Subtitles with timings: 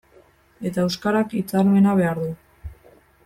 [0.69, 2.31] Eta euskarak hitzarmena behar du.